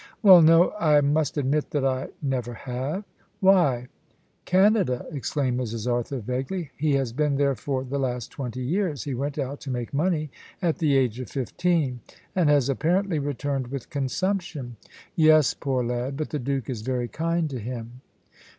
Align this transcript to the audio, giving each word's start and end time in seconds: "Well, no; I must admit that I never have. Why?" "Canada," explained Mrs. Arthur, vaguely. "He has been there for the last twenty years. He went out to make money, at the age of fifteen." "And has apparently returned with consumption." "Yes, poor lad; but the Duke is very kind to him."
"Well, 0.23 0.41
no; 0.41 0.71
I 0.79 0.99
must 1.01 1.37
admit 1.37 1.69
that 1.69 1.85
I 1.85 2.09
never 2.23 2.55
have. 2.55 3.03
Why?" 3.39 3.85
"Canada," 4.45 5.05
explained 5.11 5.59
Mrs. 5.59 5.87
Arthur, 5.87 6.17
vaguely. 6.17 6.71
"He 6.75 6.93
has 6.93 7.13
been 7.13 7.35
there 7.35 7.53
for 7.53 7.83
the 7.83 7.99
last 7.99 8.31
twenty 8.31 8.63
years. 8.63 9.03
He 9.03 9.13
went 9.13 9.37
out 9.37 9.59
to 9.61 9.69
make 9.69 9.93
money, 9.93 10.31
at 10.59 10.79
the 10.79 10.97
age 10.97 11.19
of 11.19 11.29
fifteen." 11.29 11.99
"And 12.35 12.49
has 12.49 12.67
apparently 12.67 13.19
returned 13.19 13.67
with 13.67 13.91
consumption." 13.91 14.75
"Yes, 15.15 15.53
poor 15.53 15.83
lad; 15.83 16.17
but 16.17 16.31
the 16.31 16.39
Duke 16.39 16.67
is 16.67 16.81
very 16.81 17.07
kind 17.07 17.47
to 17.51 17.59
him." 17.59 18.01